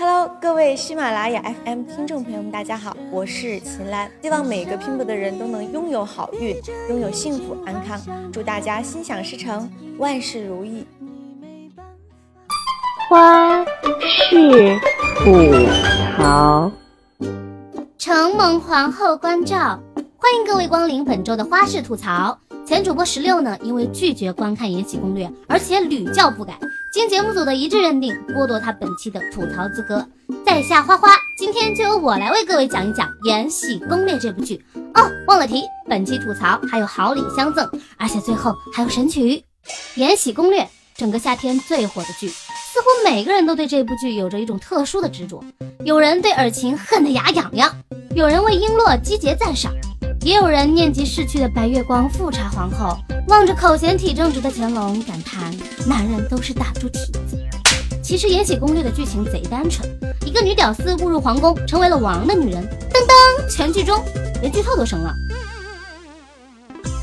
[0.00, 4.08] Hello，各位喜马拉雅 FM 听众朋友们，大家好，我是秦岚。
[4.22, 6.54] 希望每个拼搏的人都能拥有好运，
[6.88, 8.00] 拥有幸福安康。
[8.32, 10.86] 祝大家心想事成，万事如意。
[13.10, 13.64] 花
[14.30, 14.78] 式
[15.16, 15.66] 吐
[16.16, 16.70] 槽，
[17.98, 19.80] 承蒙皇后关照，
[20.16, 22.38] 欢迎各位光临本周的花式吐槽。
[22.64, 26.56] 前主播十六呢，因为拒绝观看《延禧攻略》，而且屡教不改，
[26.98, 30.04] 经节目组的一致认定，剥夺他本期的吐槽资格。
[30.44, 34.60] 在下花花，今天就由我来为各位讲一讲《延禧攻略》这部剧。
[34.94, 39.20] 哦，忘了提，本期吐槽还有好礼相赠，而且最后还有神曲
[39.94, 40.62] 《延禧攻略》，
[40.96, 42.26] 整个夏天最火的剧。
[42.28, 45.40] 似乎每个人都对这部剧有着一种特殊的执着，
[45.84, 47.72] 有人对尔晴恨得牙痒痒，
[48.12, 49.72] 有人为璎珞击节赞赏。
[50.22, 55.54] 也有人念及逝去的白月光富察皇后，望着口嫌体正直的乾隆感叹：
[55.86, 57.38] 男人都是大猪蹄子。
[58.02, 59.88] 其实《延禧攻略》的剧情贼单纯，
[60.26, 62.62] 一个女屌丝误入皇宫，成为了王的女人。
[62.92, 64.02] 噔噔，全剧终，
[64.40, 65.14] 连剧透都省了。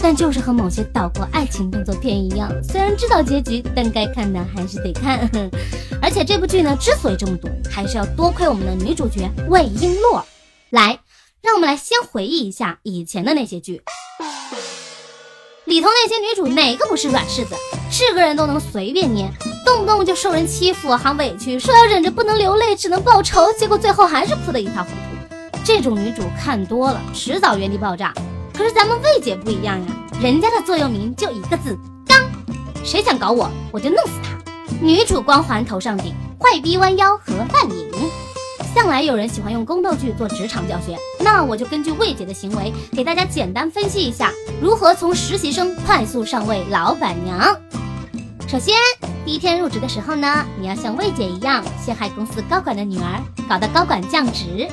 [0.00, 5.30] 但就是和某些岛国爱情动作片一样，虽然知道结局，但该看的还是得看。
[6.02, 10.22] 而且这部剧呢，之所以这么多，还是要多亏我们的女主角魏璎珞。
[10.70, 10.98] 来。
[11.44, 13.82] 让我们来先回忆一下以前的那些剧，
[15.66, 17.54] 里头那些女主哪个不是软柿子？
[17.90, 19.30] 是个人都能随便捏，
[19.62, 25.56] 动不动就受人欺负，还委屈，说要忍着不能流泪，只能报仇，结果最后还是哭得一塌糊涂。
[25.62, 28.14] 这种女主看多了，迟早原地爆炸。
[28.56, 29.86] 可是咱们魏姐不一样呀，
[30.22, 32.18] 人家的座右铭就一个字：刚。
[32.82, 34.30] 谁想搞我，我就弄死他。
[34.80, 37.90] 女主光环头上顶，坏逼弯腰和范颖。
[38.74, 44.30] 向来有人喜欢用宫斗剧做职场教学，那我就根据魏姐的行为，给大家简单分析一下
[44.60, 47.56] 如何从实习生快速上位老板娘。
[48.46, 48.74] 首先，
[49.24, 54.68] 第一天入职的时候呢，你要像魏姐一样，陷害公司高管的女儿，搞得高管降职。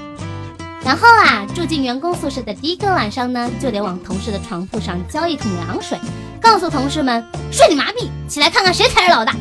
[0.83, 5.97] 然后啊，住进员工宿舍的第一个晚上呢，就得往同事的床铺上浇一桶凉水，
[6.41, 9.33] 告诉同事们睡你麻痹，起来看看谁才是老大。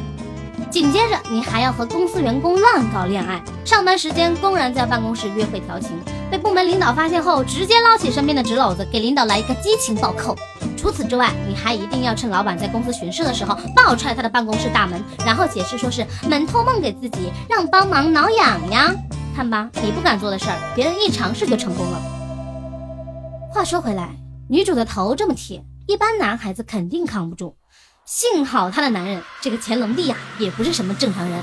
[0.70, 5.90] 紧接着，你还要和公司员工乱搞恋爱，上班时间公然在办公室约会调情，
[6.30, 10.36] 被部门领导发现后，直接捞起身边的纸篓子，给领导来一个激情暴扣。
[10.76, 18.94] 除此之外，你还一定要趁老板在公司巡视的时候，爆踹他的办公室大门，然后解释说是门托梦给自己，让帮忙挠痒痒。
[19.34, 22.00] 看吧，你不敢做的事儿，别人一尝试就成功了。
[23.52, 24.10] 话说回来，
[24.48, 27.56] 女主的头这么铁，一般男孩子肯定扛不住。
[28.12, 31.40] 幸好她的男人这个乾隆帝呀，也不是什么正常人。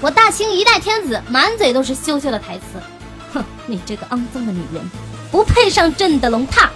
[0.00, 2.64] 我大清一代天子，满嘴都是羞羞的台词。
[3.34, 4.82] 哼，你这个肮脏的女人，
[5.30, 6.70] 不配上朕的龙榻。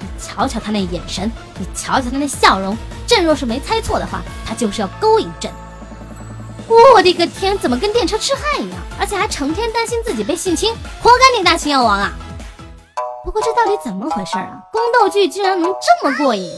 [0.00, 2.76] 你瞧瞧他那眼神，你瞧瞧他那笑容，
[3.06, 5.50] 朕若是没猜错的话，他就是要勾引朕。
[6.68, 8.78] 我的个天，怎么跟电车痴汉一样？
[9.00, 12.12] 而且还成天担心自己被性侵，活该你大清要亡啊！
[13.24, 14.60] 不过这到底怎么回事啊？
[14.70, 16.52] 宫斗剧居然能这么过瘾？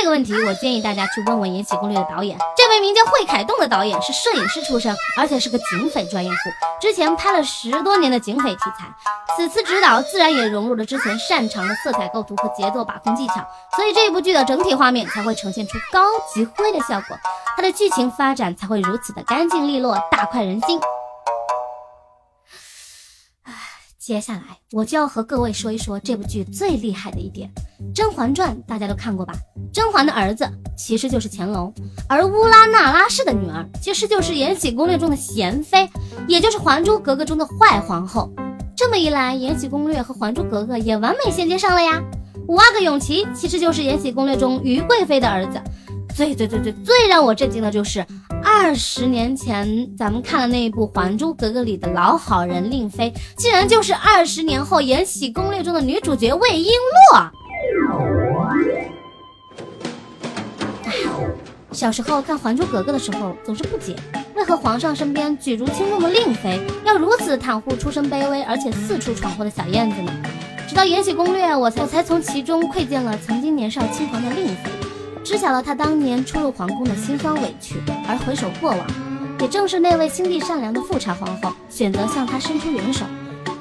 [0.00, 2.38] 这个问题，我建议大家去问问《延禧攻略》的导演。
[2.56, 6.36] 这位名叫惠凯栋的导演是摄影师出身，而且是个警匪专业户，
[6.80, 8.86] 之前拍了十多年的警匪题材。
[9.36, 13.44] 此次指导自然也融入了之前擅长的色彩构图和节奏把控技巧，
[13.74, 16.00] 所以这部剧的整体画面才会呈现出高
[16.32, 17.18] 级灰的效果，
[17.56, 20.78] 它的剧情发展才会如此的干净利落，大快人心。
[24.08, 27.46] 接下来我就要和各位说一说这部剧最厉害的一点，
[27.94, 29.34] 《甄嬛传》大家都看过吧？
[29.70, 30.48] 甄嬛的儿子
[30.78, 31.70] 其实就是乾隆，
[32.08, 35.86] 而乌拉那拉氏的女儿其实就是《延禧攻略》中的娴妃，
[36.26, 38.32] 也就是《还珠格格》中的坏皇后。
[38.74, 42.02] 这么一来，《延禧攻略》和《还珠格格》也完美衔接上了呀。
[42.46, 45.60] 五阿哥永琪其实就是《延禧攻略》中于贵妃的儿子。
[46.18, 48.04] 最最最最最让我震惊的就是。
[48.42, 56.72] 二十年前，咱们看了那一部《还珠格格》里的老好人令妃，竟然就是二十年后《延禧攻略》中的女主角魏璎
[57.14, 57.30] 珞。
[61.70, 63.94] 小时候看《还珠格格》的时候，总是不解，
[64.34, 70.12] 为何皇上身边举足轻重的令妃要如此袒护出身卑微而且四处闯祸的小燕子呢？
[70.68, 74.77] 直到《延禧攻略》，我才我才从其中窥见了曾经年少轻狂的令妃。
[75.24, 77.76] 知晓了他当年出入皇宫的辛酸委屈，
[78.08, 78.86] 而回首过往，
[79.40, 83.04] 也正是那位心地善良的富察皇后选择向他伸出援手，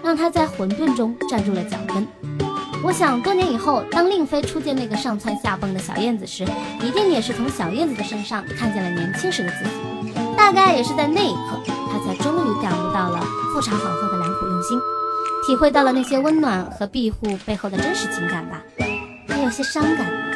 [0.04, 2.08] 让他在混沌中站住了脚跟。
[2.84, 6.46] 我想，多年以后，当令妃初见那个上蹿下蹦的小燕子时，
[6.82, 10.14] 一定也是从小燕子的身上看见了年轻时的自己。
[10.38, 13.20] 大概也是在那一刻，她才终于感悟到了
[13.54, 14.80] 富察皇后的良苦用心，
[15.46, 18.62] 体会到了那些温暖和庇护背后的真实情感吧，
[19.28, 20.27] 还有些伤感。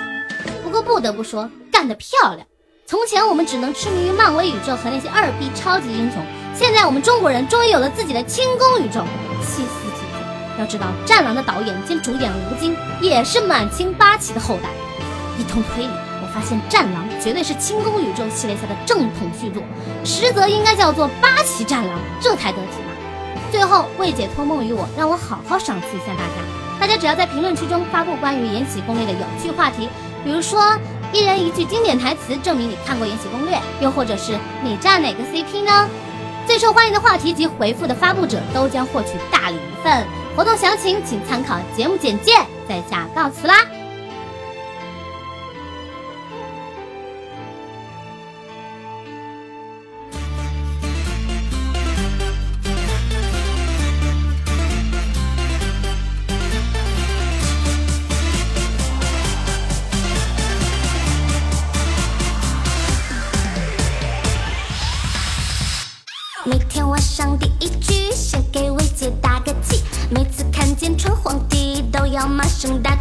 [0.71, 2.47] 不过不得不说，干得漂亮！
[2.87, 6.23] 从前我们只能痴迷于漫威宇宙和那些二逼超级英雄，
[6.55, 9.03] 现在我们中国人终于有了自己的轻功宇宙，
[9.41, 10.23] 细思极恐。
[10.57, 14.69] 要知道，《战狼》的导演兼主演吴京也是满清八旗的后代。
[15.37, 15.89] 一通推理，
[16.23, 19.61] 我发现《战狼》绝对是轻功宇宙系列下的正统续作，
[20.05, 22.93] 实则应该叫做八旗战狼，这才得体嘛。
[23.51, 26.79] 最后，魏姐托梦于我，让我好好赏赐一下大家。
[26.79, 29.87] 大家只要在评论区中发布关于《延禧攻略》的有趣话题，
[30.23, 30.77] 比如说
[31.11, 35.87] 一人一句经典台词证明你看过《延禧攻略》，又或者是你站哪个 CP 呢？
[36.47, 40.05] 最受欢迎的话题及回复的发布者都将获取大礼一份。
[40.35, 42.33] 活动详情请参考节目简介。
[42.67, 43.55] 在下告辞啦。
[72.21, 73.00] 要马上打。